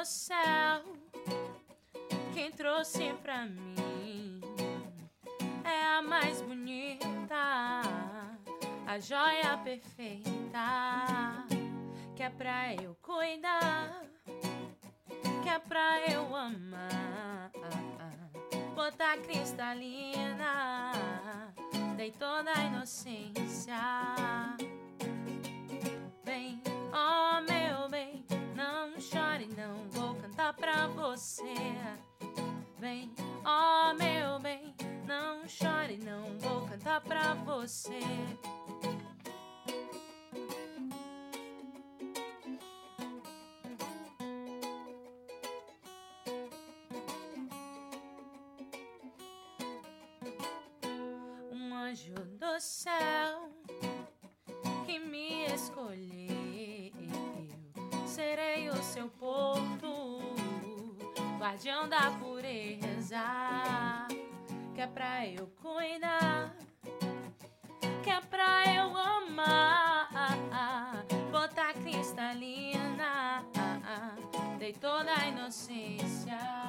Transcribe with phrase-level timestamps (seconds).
[0.00, 0.82] do céu,
[2.32, 4.40] quem trouxe pra mim
[5.62, 7.82] é a mais bonita,
[8.86, 11.44] a joia perfeita,
[12.16, 14.02] que é pra eu cuidar,
[15.42, 17.50] que é pra eu amar,
[18.74, 20.92] botar cristalina,
[30.52, 31.54] pra você.
[32.78, 33.12] Vem,
[33.44, 34.74] oh meu bem,
[35.06, 38.00] não chore, não vou cantar pra você.
[51.52, 53.59] Um anjo do céu
[61.60, 63.22] guardião da pureza,
[64.74, 66.56] que é pra eu cuidar,
[68.02, 70.08] que é pra eu amar,
[71.30, 73.44] botar cristalina,
[74.58, 76.59] dei toda a inocência.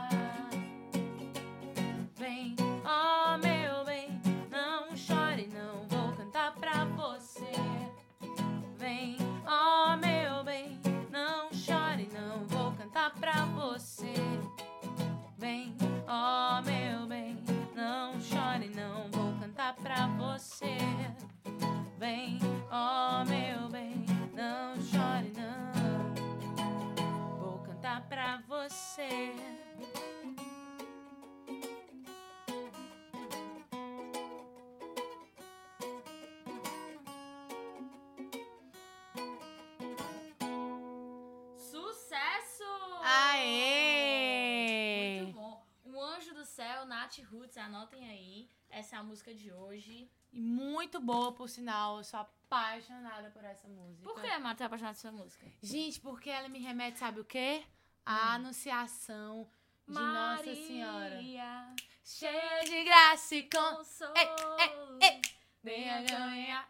[41.58, 42.64] Sucesso!
[43.04, 45.22] Aê!
[45.24, 45.64] Muito bom.
[45.86, 48.50] O Anjo do Céu, Nath Roots, anotem aí.
[48.70, 50.10] Essa é a música de hoje.
[50.32, 51.98] E muito boa, por sinal.
[51.98, 54.04] Eu sou apaixonada por essa música.
[54.04, 55.46] Por que a Marta é apaixonada por essa música?
[55.62, 57.64] Gente, porque ela me remete, sabe o quê?
[58.06, 59.50] A anunciação
[59.88, 61.16] de Nossa Senhora.
[61.16, 64.14] Maria, Cheia de graça e consolo.
[64.18, 64.28] Ei,
[64.60, 65.22] ei, ei.
[65.64, 66.70] Venha ganhar.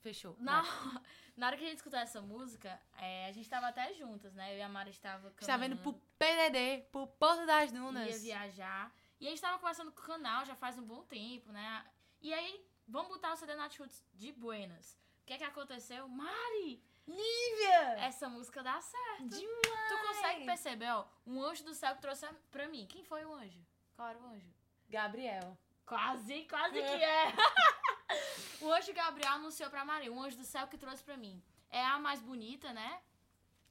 [0.00, 0.36] Fechou.
[0.38, 1.02] Na, Vai.
[1.36, 4.54] na hora que a gente escutou essa música, é, a gente tava até juntas, né?
[4.54, 8.22] Eu e a Mara estava Estava indo caminhando, pro PDD, pro Porto das ia Dunas.
[8.22, 8.92] viajar.
[9.20, 11.84] E a gente tava conversando com o canal já faz um bom tempo, né?
[12.20, 14.98] E aí, vamos botar o CD Nath Roots de Buenas.
[15.22, 16.08] O que é que aconteceu?
[16.08, 18.04] Mari, Lívia!
[18.04, 19.28] essa música dá certo.
[19.28, 19.88] Demais!
[19.88, 22.86] Tu consegue perceber, ó, um anjo do céu que trouxe pra mim.
[22.86, 23.60] Quem foi o anjo?
[23.96, 24.54] Qual era o anjo?
[24.88, 25.56] Gabriel.
[25.86, 27.32] Quase, quase que é.
[28.60, 31.42] o anjo Gabriel anunciou pra Maria, um anjo do céu que trouxe pra mim.
[31.70, 33.00] É a mais bonita, né?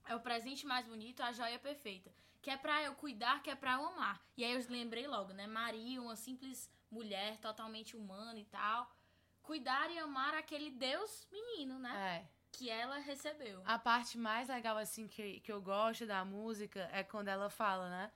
[0.06, 2.12] É o presente mais bonito, a joia perfeita.
[2.42, 4.22] Que é pra eu cuidar, que é pra eu amar.
[4.36, 5.48] E aí eu lembrei logo, né?
[5.48, 8.90] Maria, uma simples mulher, totalmente humana e tal.
[9.44, 12.24] Cuidar e amar aquele Deus menino, né?
[12.24, 12.37] É.
[12.52, 13.62] Que ela recebeu.
[13.66, 17.90] A parte mais legal, assim, que, que eu gosto da música é quando ela fala,
[17.90, 18.12] né?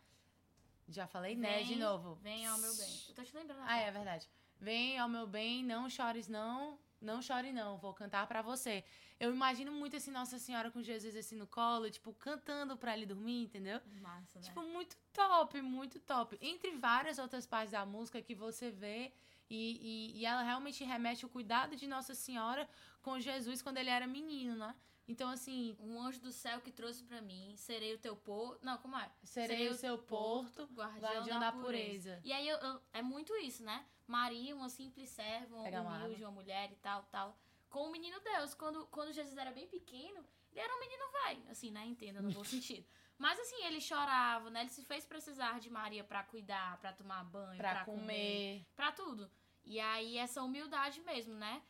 [0.87, 1.57] Já falei, né?
[1.57, 2.15] Vem, De novo.
[2.15, 2.99] Vem ao meu bem.
[3.07, 3.61] Eu tô te lembrando.
[3.65, 4.29] Ah, é verdade.
[4.59, 8.83] Vem ao meu bem, não chores não, não chore não, vou cantar pra você.
[9.19, 13.05] Eu imagino muito assim Nossa Senhora com Jesus assim no colo, tipo, cantando pra ele
[13.05, 13.79] dormir, entendeu?
[13.99, 14.45] Massa, né?
[14.45, 16.37] Tipo, muito top, muito top.
[16.41, 19.11] Entre várias outras partes da música que você vê
[19.53, 22.67] e, e, e ela realmente remete o cuidado de Nossa Senhora
[23.01, 24.75] com Jesus quando ele era menino, né?
[25.07, 28.63] Então, assim, Um anjo do céu que trouxe pra mim, serei o teu porto.
[28.63, 29.11] Não, como é?
[29.23, 32.11] serei o seu porto, guardião, guardião da, da pureza.
[32.15, 32.21] pureza.
[32.23, 33.85] E aí eu- eu- é muito isso, né?
[34.07, 37.37] Maria, uma simples serva, uma Pega humilde, uma mulher e tal, tal.
[37.69, 38.53] Com o menino Deus.
[38.53, 41.85] Quando, quando Jesus era bem pequeno, ele era um menino velho, assim, né?
[41.85, 42.85] Entenda, no bom sentido.
[43.17, 44.61] Mas assim, ele chorava, né?
[44.61, 48.65] Ele se fez precisar de Maria pra cuidar, pra tomar banho, pra, pra, comer.
[48.75, 49.29] pra tudo.
[49.65, 51.61] E aí essa humildade mesmo, né?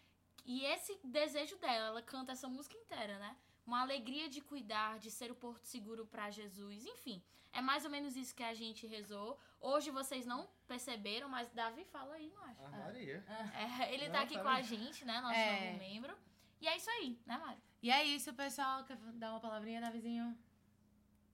[0.45, 3.35] E esse desejo dela, ela canta essa música inteira, né?
[3.65, 7.23] Uma alegria de cuidar, de ser o porto seguro pra Jesus, enfim.
[7.53, 9.37] É mais ou menos isso que a gente rezou.
[9.59, 12.63] Hoje vocês não perceberam, mas Davi fala aí, não acho.
[12.65, 13.23] A Maria.
[13.53, 15.19] É, ele tá Não, aqui tá com a gente, né?
[15.21, 15.65] Nosso É.
[15.67, 16.17] novo membro.
[16.59, 17.61] E é isso aí, né, Mário?
[17.81, 18.83] E é isso, pessoal.
[18.85, 20.37] Quer dar uma palavrinha, Davizinho?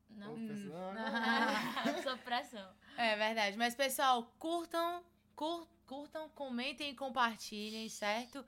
[0.09, 0.33] Não?
[0.33, 0.93] Ô, pessoal,
[2.03, 2.73] Sob pressão.
[2.97, 3.57] É verdade.
[3.57, 5.03] Mas, pessoal, curtam,
[5.37, 8.43] cur- curtam, comentem e compartilhem, certo?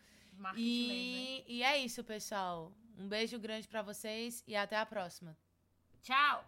[0.57, 2.73] E, e é isso, pessoal.
[2.97, 5.37] Um beijo grande pra vocês e até a próxima.
[6.01, 6.43] Tchau!